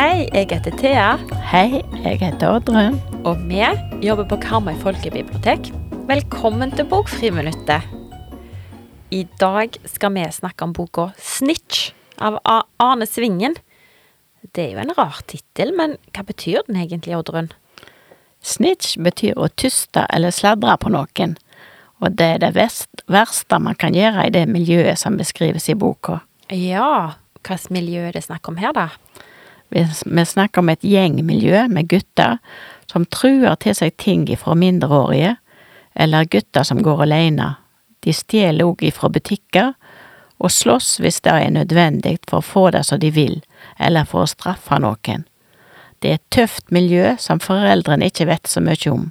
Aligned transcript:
Hei, 0.00 0.28
jeg 0.32 0.46
heter 0.48 0.72
Thea, 0.78 1.08
Hei, 1.50 1.82
jeg 2.04 2.20
heter 2.22 2.54
Oddrun. 2.54 2.94
og 3.24 3.36
vi 3.50 3.60
jobber 4.00 4.24
på 4.24 4.36
Karmøy 4.40 4.78
folkebibliotek. 4.80 5.70
Velkommen 6.08 6.70
til 6.72 6.86
Bokfriminuttet. 6.88 7.84
I 9.10 9.26
dag 9.40 9.76
skal 9.84 10.14
vi 10.14 10.24
snakke 10.32 10.62
om 10.62 10.72
boka 10.72 11.10
'Snitch' 11.18 11.92
av 12.18 12.38
Arne 12.78 13.06
Svingen. 13.06 13.56
Det 14.56 14.64
er 14.64 14.72
jo 14.74 14.82
en 14.82 14.94
rar 14.96 15.20
tittel, 15.30 15.70
men 15.76 15.96
hva 16.14 16.24
betyr 16.26 16.64
den 16.66 16.80
egentlig, 16.80 17.14
Oddrun? 17.18 17.52
Snitch 18.42 18.96
betyr 18.98 19.38
å 19.38 19.50
tyste 19.60 20.06
eller 20.10 20.34
sladre 20.34 20.74
på 20.80 20.90
noen, 20.92 21.36
og 22.00 22.16
det 22.16 22.28
er 22.34 22.42
det 22.42 22.54
verst, 22.56 23.04
verste 23.12 23.60
man 23.60 23.76
kan 23.78 23.94
gjøre 23.94 24.26
i 24.26 24.32
det 24.34 24.46
miljøet 24.48 24.98
som 24.98 25.18
beskrives 25.20 25.68
i 25.68 25.76
boka. 25.78 26.22
Ja, 26.48 27.12
hvilket 27.44 27.70
miljø 27.70 28.06
er 28.08 28.16
det 28.16 28.24
snakk 28.26 28.48
om 28.48 28.58
her, 28.60 28.72
da? 28.74 28.88
Vi, 29.70 29.84
vi 29.86 30.24
snakker 30.26 30.64
om 30.64 30.72
et 30.72 30.82
gjengmiljø 30.82 31.68
med 31.70 31.90
gutter 31.92 32.40
som 32.90 33.06
truer 33.06 33.54
til 33.62 33.76
seg 33.76 33.94
ting 34.02 34.24
fra 34.40 34.56
mindreårige, 34.58 35.36
eller 35.94 36.26
gutter 36.32 36.66
som 36.66 36.80
går 36.82 37.04
alene. 37.06 37.52
De 38.02 38.14
stjeler 38.16 38.66
òg 38.66 38.82
ifra 38.88 39.10
butikker, 39.12 39.74
og 40.40 40.50
slåss 40.50 40.98
hvis 41.02 41.20
det 41.24 41.32
er 41.36 41.52
nødvendig 41.54 42.16
for 42.28 42.40
å 42.40 42.46
få 42.46 42.64
det 42.74 42.84
som 42.88 43.00
de 43.00 43.12
vil, 43.12 43.40
eller 43.78 44.08
for 44.08 44.24
å 44.24 44.30
straffe 44.30 44.80
noen. 44.80 45.26
Det 46.00 46.10
er 46.10 46.18
et 46.18 46.30
tøft 46.32 46.72
miljø 46.72 47.14
som 47.20 47.42
foreldrene 47.44 48.08
ikke 48.08 48.30
vet 48.30 48.48
så 48.48 48.62
mye 48.64 48.92
om, 48.92 49.10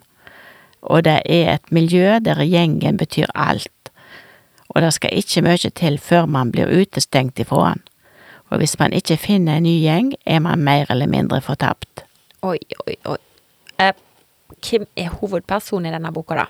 og 0.81 1.05
det 1.05 1.19
er 1.29 1.53
et 1.53 1.71
miljø 1.75 2.17
der 2.23 2.41
gjengen 2.41 2.97
betyr 2.97 3.29
alt, 3.35 3.93
og 4.73 4.81
det 4.81 4.93
skal 4.97 5.21
ikke 5.21 5.45
mye 5.45 5.71
til 5.75 5.99
før 6.01 6.25
man 6.25 6.51
blir 6.53 6.69
utestengt 6.69 7.39
ifra 7.41 7.71
den. 7.73 7.85
Og 8.49 8.61
hvis 8.61 8.79
man 8.81 8.93
ikke 8.97 9.17
finner 9.21 9.59
en 9.59 9.65
ny 9.67 9.75
gjeng, 9.83 10.13
er 10.25 10.39
man 10.41 10.63
mer 10.65 10.89
eller 10.89 11.09
mindre 11.09 11.37
fortapt. 11.45 12.05
Oi, 12.41 12.57
oi, 12.87 12.95
oi. 13.05 13.17
Eh, 13.77 13.93
hvem 14.57 14.87
er 14.97 15.13
hovedpersonen 15.19 15.91
i 15.91 15.93
denne 15.93 16.11
boka, 16.13 16.39
da? 16.39 16.47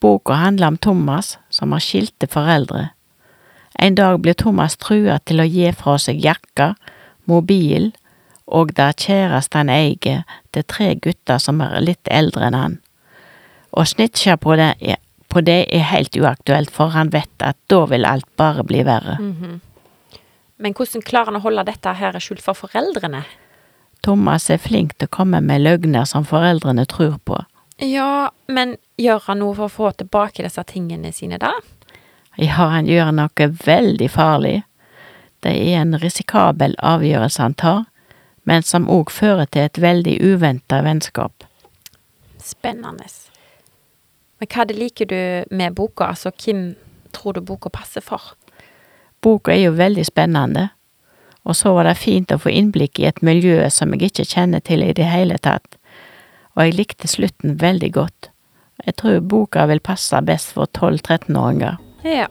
Boka 0.00 0.38
handler 0.38 0.70
om 0.70 0.78
Thomas, 0.78 1.38
som 1.50 1.72
har 1.74 1.82
skilte 1.82 2.28
foreldre. 2.30 2.92
En 3.78 3.94
dag 3.94 4.20
blir 4.22 4.36
Thomas 4.38 4.76
trua 4.80 5.18
til 5.26 5.42
å 5.42 5.48
gi 5.48 5.70
fra 5.76 5.96
seg 5.98 6.22
jakka, 6.22 6.74
mobil 7.30 7.90
og 8.46 8.74
det 8.76 8.90
kjæreste 9.06 9.58
han 9.58 9.72
eier 9.72 10.24
til 10.52 10.66
tre 10.68 10.92
gutter 10.94 11.40
som 11.42 11.62
er 11.64 11.80
litt 11.82 12.10
eldre 12.12 12.48
enn 12.48 12.58
han. 12.58 12.76
Å 13.74 13.84
snitche 13.88 14.36
på 14.38 14.56
det, 14.60 14.74
på 15.32 15.42
det 15.42 15.64
er 15.74 15.88
helt 15.90 16.16
uaktuelt, 16.16 16.70
for 16.70 16.94
han 16.94 17.10
vet 17.10 17.42
at 17.42 17.58
da 17.72 17.84
vil 17.90 18.06
alt 18.06 18.28
bare 18.38 18.62
bli 18.66 18.84
verre. 18.86 19.16
Men 20.56 20.76
hvordan 20.76 21.02
klarer 21.02 21.32
han 21.32 21.40
å 21.40 21.44
holde 21.44 21.66
dette 21.66 21.96
her 21.98 22.20
skjult 22.22 22.44
for 22.44 22.54
foreldrene? 22.54 23.24
Thomas 24.04 24.50
er 24.52 24.60
flink 24.60 24.94
til 24.98 25.08
å 25.08 25.16
komme 25.16 25.40
med 25.40 25.64
løgner 25.64 26.04
som 26.06 26.26
foreldrene 26.28 26.84
tror 26.86 27.16
på. 27.24 27.40
Ja, 27.82 28.30
men 28.46 28.76
gjør 29.00 29.24
han 29.26 29.40
noe 29.42 29.56
for 29.56 29.66
å 29.66 29.72
få 29.72 29.90
tilbake 29.98 30.44
disse 30.44 30.62
tingene 30.68 31.10
sine, 31.12 31.40
da? 31.42 31.56
Ja, 32.36 32.68
han 32.74 32.86
gjør 32.90 33.12
noe 33.14 33.48
veldig 33.64 34.08
farlig. 34.10 34.62
Det 35.44 35.52
er 35.52 35.82
en 35.82 35.98
risikabel 36.00 36.74
avgjørelse 36.82 37.42
han 37.42 37.54
tar, 37.54 37.84
men 38.48 38.64
som 38.64 38.88
òg 38.90 39.12
fører 39.12 39.46
til 39.46 39.68
et 39.68 39.80
veldig 39.80 40.16
uventa 40.24 40.80
vennskap. 40.84 41.44
Spennende. 42.42 43.06
Men 44.40 44.50
hva 44.50 44.64
det 44.68 44.78
liker 44.78 45.08
du 45.08 45.20
med 45.54 45.76
boka? 45.76 46.10
Altså, 46.10 46.32
hvem 46.32 46.74
tror 47.12 47.36
du 47.36 47.40
boka 47.40 47.70
passer 47.72 48.04
for? 48.04 48.34
Boka 49.22 49.54
er 49.54 49.68
jo 49.68 49.76
veldig 49.78 50.04
spennende, 50.04 50.68
og 51.44 51.56
så 51.56 51.72
var 51.76 51.88
det 51.88 51.96
fint 52.00 52.32
å 52.32 52.40
få 52.40 52.52
innblikk 52.52 53.00
i 53.00 53.08
et 53.08 53.22
miljø 53.24 53.62
som 53.72 53.94
jeg 53.94 54.10
ikke 54.10 54.26
kjenner 54.34 54.64
til 54.64 54.82
i 54.84 54.92
det 54.96 55.06
hele 55.08 55.38
tatt, 55.38 55.78
og 56.56 56.66
jeg 56.66 56.76
likte 56.76 57.08
slutten 57.08 57.56
veldig 57.60 57.92
godt. 57.94 58.30
Jeg 58.84 58.96
tror 59.00 59.20
boka 59.20 59.64
vil 59.70 59.80
passe 59.80 60.18
best 60.26 60.52
for 60.56 60.68
12-13-åringer. 60.76 61.78
Ja. 62.04 62.26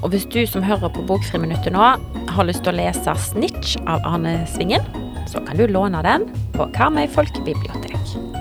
Og 0.00 0.08
hvis 0.08 0.24
du 0.24 0.40
som 0.48 0.64
hører 0.64 0.88
på 0.88 1.04
Bokfriminuttet 1.04 1.74
nå, 1.74 1.88
har 2.32 2.46
lyst 2.48 2.64
til 2.64 2.72
å 2.72 2.78
lese 2.78 3.12
'Snitch' 3.12 3.76
av 3.84 4.00
Arne 4.08 4.46
Svingen, 4.48 4.80
så 5.28 5.44
kan 5.44 5.56
du 5.60 5.66
låne 5.66 6.00
den 6.02 6.30
på 6.56 6.64
Karmøy 6.72 7.04
folkebibliotek. 7.12 8.39